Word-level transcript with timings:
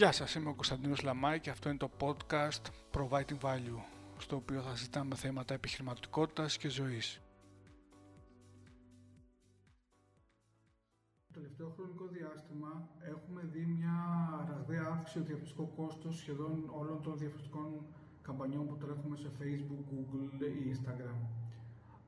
Γεια 0.00 0.12
σας, 0.12 0.34
είμαι 0.34 0.48
ο 0.48 0.54
Κωνσταντίνος 0.54 1.02
Λαμάη 1.02 1.40
και 1.40 1.50
αυτό 1.50 1.68
είναι 1.68 1.78
το 1.78 1.90
podcast 2.00 2.64
Providing 2.94 3.38
Value, 3.40 3.80
στο 4.18 4.36
οποίο 4.36 4.60
θα 4.60 4.76
συζητάμε 4.76 5.14
θέματα 5.14 5.54
επιχειρηματικότητας 5.54 6.56
και 6.56 6.68
ζωής. 6.68 7.20
Το 11.26 11.32
τελευταίο 11.32 11.68
χρονικό 11.76 12.06
διάστημα 12.06 12.88
έχουμε 13.00 13.42
δει 13.52 13.64
μια 13.64 13.96
ραγδαία 14.48 14.86
αύξηση 14.92 15.18
στο 15.18 15.26
διαφορετικό 15.26 15.64
κόστος 15.76 16.16
σχεδόν 16.16 16.70
όλων 16.80 17.02
των 17.02 17.18
διαφορετικών 17.18 17.86
καμπανιών 18.22 18.66
που 18.66 18.76
τρέχουμε 18.76 19.16
σε 19.16 19.30
Facebook, 19.40 19.84
Google 19.92 20.42
ή 20.42 20.74
Instagram. 20.74 21.18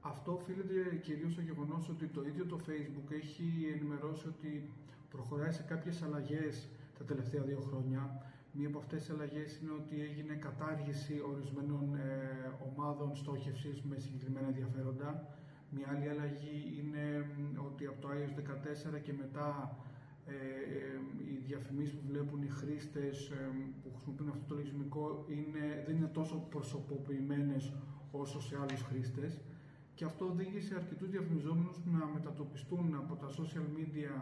Αυτό 0.00 0.32
οφείλεται 0.32 0.96
κυρίως 0.96 1.32
στο 1.32 1.40
γεγονός 1.40 1.88
ότι 1.88 2.06
το 2.06 2.22
ίδιο 2.22 2.46
το 2.46 2.58
Facebook 2.66 3.10
έχει 3.10 3.72
ενημερώσει 3.74 4.28
ότι 4.28 4.70
προχωράει 5.10 5.52
σε 5.52 5.62
κάποιες 5.62 6.02
αλλαγές 6.02 6.68
τα 7.02 7.08
τελευταία 7.14 7.42
δύο 7.50 7.60
χρόνια. 7.68 8.02
Μία 8.56 8.68
από 8.68 8.78
αυτές 8.78 8.98
τις 9.00 9.10
αλλαγές 9.14 9.48
είναι 9.60 9.72
ότι 9.80 9.94
έγινε 10.08 10.34
κατάργηση 10.46 11.14
ορισμένων 11.32 11.84
ε, 11.94 12.08
ομάδων 12.68 13.10
στόχευσης 13.22 13.76
με 13.82 13.96
συγκεκριμένα 14.04 14.46
ενδιαφέροντα. 14.52 15.10
Μία 15.74 15.86
άλλη 15.92 16.08
αλλαγή 16.08 16.56
είναι 16.78 17.04
ότι 17.68 17.86
από 17.86 18.00
το 18.00 18.08
iOS 18.16 18.32
14 18.96 19.00
και 19.02 19.12
μετά 19.12 19.48
ε, 20.26 20.32
ε, 20.32 21.00
οι 21.30 21.36
διαφημίσεις 21.46 21.94
που 21.94 22.06
βλέπουν 22.06 22.42
οι 22.42 22.48
χρήστες 22.48 23.28
ε, 23.30 23.36
που 23.82 23.88
χρησιμοποιούν 23.94 24.28
αυτό 24.28 24.44
το 24.48 24.54
λογισμικό 24.54 25.24
είναι, 25.28 25.64
δεν 25.86 25.96
είναι 25.96 26.06
τόσο 26.18 26.36
προσωποποιημένες 26.50 27.72
όσο 28.10 28.40
σε 28.40 28.54
άλλους 28.62 28.82
χρήστες 28.82 29.40
και 29.94 30.04
αυτό 30.04 30.24
οδήγησε 30.24 30.74
αρκετούς 30.74 31.10
διαφημιζόμενους 31.10 31.76
να 31.84 32.06
μετατοπιστούν 32.14 32.94
από 32.94 33.14
τα 33.16 33.28
social 33.38 33.66
media 33.78 34.12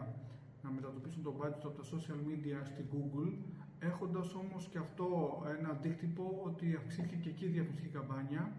να 0.63 0.69
μετατοπίσουν 0.71 1.23
το 1.23 1.33
budget 1.39 1.63
από 1.63 1.75
τα 1.81 1.83
social 1.91 2.19
media 2.29 2.59
στη 2.65 2.85
Google, 2.91 3.31
έχοντας 3.79 4.33
όμως 4.33 4.67
και 4.71 4.77
αυτό 4.77 5.07
ένα 5.57 5.69
αντίκτυπο 5.69 6.41
ότι 6.45 6.75
αυξήθηκε 6.75 7.15
και 7.15 7.29
εκεί 7.29 7.45
η 7.45 7.47
διαφημιστική 7.47 7.89
καμπάνια, 7.89 8.51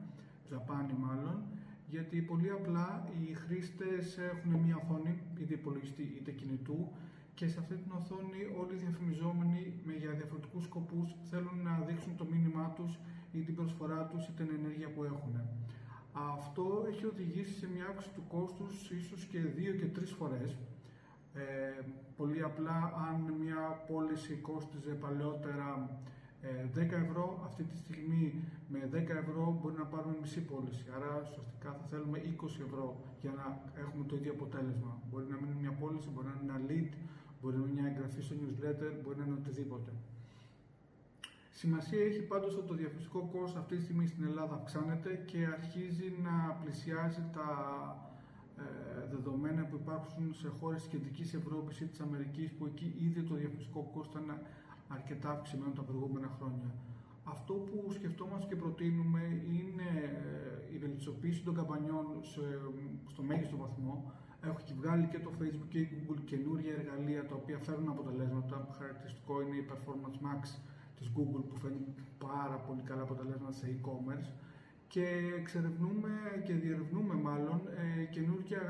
Τζαπάνι 0.46 0.94
μάλλον, 0.98 1.42
γιατί 1.88 2.22
πολύ 2.22 2.50
απλά 2.50 3.08
οι 3.18 3.32
χρήστες 3.32 4.18
έχουν 4.18 4.52
μια 4.64 4.76
οθόνη, 4.76 5.18
είτε 5.40 5.54
υπολογιστή 5.54 6.02
είτε 6.02 6.30
κινητού, 6.30 6.88
και 7.34 7.48
σε 7.48 7.58
αυτή 7.58 7.74
την 7.74 7.92
οθόνη 7.92 8.40
όλοι 8.60 8.74
οι 8.74 8.82
διαφημιζόμενοι 8.84 9.72
με 9.84 9.92
για 9.92 10.10
διαφορετικούς 10.10 10.64
σκοπούς 10.64 11.14
θέλουν 11.30 11.62
να 11.62 11.84
δείξουν 11.86 12.16
το 12.16 12.24
μήνυμά 12.24 12.72
τους 12.76 12.98
ή 13.32 13.40
την 13.40 13.54
προσφορά 13.54 14.04
τους 14.10 14.26
ή 14.28 14.32
την 14.32 14.48
ενέργεια 14.58 14.88
που 14.94 15.04
έχουν. 15.04 15.34
Αυτό 16.12 16.84
έχει 16.88 17.04
οδηγήσει 17.06 17.54
σε 17.58 17.68
μια 17.74 17.86
αύξηση 17.86 18.14
του 18.14 18.24
κόστους 18.28 18.90
ίσως 18.90 19.24
και 19.24 19.38
δύο 19.38 19.72
και 19.72 19.86
τρεις 19.86 20.10
φορές 20.10 20.58
ε, 21.34 21.82
πολύ 22.16 22.42
απλά, 22.42 22.78
αν 23.08 23.34
μια 23.42 23.82
πώληση 23.88 24.34
κόστιζε 24.34 24.92
παλαιότερα 25.04 25.68
10 26.42 26.76
ε, 26.76 26.96
ευρώ, 27.04 27.42
αυτή 27.44 27.62
τη 27.62 27.76
στιγμή 27.76 28.34
με 28.68 28.80
10 28.92 28.96
ευρώ 29.24 29.58
μπορεί 29.60 29.74
να 29.78 29.84
πάρουμε 29.84 30.16
μισή 30.20 30.40
πώληση. 30.40 30.84
Άρα, 30.96 31.10
ουσιαστικά 31.24 31.70
θα 31.78 31.84
θέλουμε 31.90 32.18
20 32.18 32.46
ευρώ 32.66 32.86
για 33.20 33.32
να 33.38 33.44
έχουμε 33.84 34.04
το 34.04 34.16
ίδιο 34.16 34.32
αποτέλεσμα. 34.32 34.90
Μπορεί 35.10 35.26
να 35.32 35.36
μην 35.40 35.46
είναι 35.50 35.60
μια 35.60 35.74
πώληση, 35.80 36.08
μπορεί 36.12 36.26
να 36.26 36.34
είναι 36.34 36.52
ένα 36.52 36.58
lead, 36.68 36.92
μπορεί 37.40 37.56
να 37.56 37.62
είναι 37.62 37.74
μια 37.80 37.86
εγγραφή 37.90 38.20
στο 38.22 38.34
newsletter, 38.40 38.92
μπορεί 39.02 39.16
να 39.18 39.24
είναι 39.24 39.38
οτιδήποτε. 39.40 39.90
Σημασία 41.50 42.02
έχει 42.04 42.22
πάντως 42.32 42.56
ότι 42.56 42.66
το 42.66 42.74
διαφημιστικό 42.74 43.28
κόστος 43.32 43.56
αυτή 43.62 43.76
τη 43.76 43.82
στιγμή 43.82 44.06
στην 44.06 44.24
Ελλάδα 44.24 44.54
αυξάνεται 44.54 45.22
και 45.30 45.40
αρχίζει 45.58 46.08
να 46.26 46.34
πλησιάζει 46.60 47.22
τα 47.36 47.48
ε, 47.96 48.11
δεδομένα 49.10 49.62
που 49.64 49.76
υπάρχουν 49.82 50.34
σε 50.34 50.48
χώρες 50.48 50.80
της 50.82 50.90
Κεντρικής 50.90 51.34
Ευρώπης 51.34 51.80
ή 51.80 51.86
της 51.86 52.00
Αμερικής, 52.00 52.52
που 52.52 52.66
εκεί 52.66 52.94
ήδη 52.98 53.22
το 53.22 53.34
διαφημιστικό 53.34 53.90
κόστος 53.94 54.22
ήταν 54.22 54.38
αρκετά 54.88 55.30
αυξημένο 55.30 55.72
τα 55.72 55.82
προηγούμενα 55.82 56.30
χρόνια. 56.38 56.70
Αυτό 57.24 57.54
που 57.54 57.92
σκεφτόμαστε 57.92 58.46
και 58.48 58.56
προτείνουμε 58.56 59.22
είναι 59.58 59.88
ε, 60.70 60.74
η 60.74 60.78
βελτιστοποίηση 60.78 61.42
των 61.42 61.54
καμπανιών 61.54 62.06
στο 63.12 63.22
μέγιστο 63.22 63.56
βαθμό. 63.56 64.12
Έχω 64.44 64.60
και 64.64 64.74
βγάλει 64.80 65.06
και 65.06 65.18
το 65.18 65.30
Facebook 65.40 65.68
και 65.68 65.78
η 65.78 65.88
Google 65.92 66.22
καινούργια 66.24 66.72
εργαλεία 66.72 67.26
τα 67.26 67.34
οποία 67.34 67.58
φέρνουν 67.58 67.88
αποτελέσματα. 67.88 68.68
Χαρακτηριστικό 68.78 69.42
είναι 69.42 69.56
η 69.56 69.66
Performance 69.70 70.18
Max 70.26 70.40
της 70.96 71.10
Google 71.16 71.44
που 71.48 71.56
φέρνει 71.62 71.94
πάρα 72.18 72.56
πολύ 72.66 72.82
καλά 72.82 73.02
αποτελέσματα 73.02 73.52
σε 73.52 73.66
e-commerce 73.74 74.30
και 74.92 75.06
εξερευνούμε 75.38 76.10
και 76.44 76.54
διερευνούμε 76.54 77.14
μάλλον 77.14 77.60
ε, 78.00 78.04
καινούργια 78.04 78.60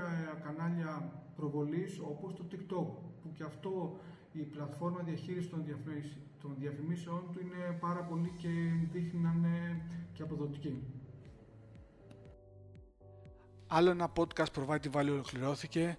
κανάλια 0.44 1.12
προβολής 1.36 1.98
όπως 1.98 2.34
το 2.34 2.44
TikTok 2.50 2.86
που 3.22 3.32
και 3.32 3.42
αυτό 3.42 3.98
η 4.32 4.38
πλατφόρμα 4.38 5.02
διαχείρισης 5.02 5.50
των, 5.50 6.54
διαφημίσεων 6.58 7.22
του 7.32 7.40
είναι 7.40 7.76
πάρα 7.80 8.00
πολύ 8.02 8.32
και 8.36 8.48
δείχνει 8.92 9.20
να 9.20 9.34
είναι 9.36 9.82
και 10.12 10.22
αποδοτική. 10.22 10.82
Άλλο 13.66 13.90
ένα 13.90 14.12
podcast 14.16 14.52
Provide 14.58 14.90
Value 14.92 15.10
ολοκληρώθηκε. 15.10 15.98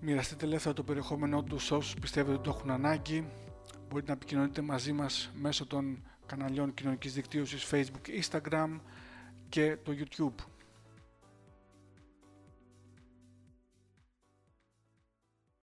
Μοιραστείτε 0.00 0.44
ελεύθερα 0.44 0.74
το 0.74 0.82
περιεχόμενό 0.82 1.42
του 1.42 1.58
σε 1.58 1.74
όσους 1.74 1.94
πιστεύετε 1.94 2.34
ότι 2.34 2.42
το 2.42 2.56
έχουν 2.56 2.70
ανάγκη. 2.70 3.28
Μπορείτε 3.88 4.10
να 4.10 4.16
επικοινωνείτε 4.16 4.62
μαζί 4.62 4.92
μας 4.92 5.32
μέσω 5.34 5.66
των 5.66 6.02
καναλιών 6.26 6.74
κοινωνικής 6.74 7.14
δικτύωσης 7.14 7.70
Facebook, 7.70 8.22
Instagram, 8.22 8.80
και 9.54 9.76
το 9.84 9.92
YouTube. 9.98 10.53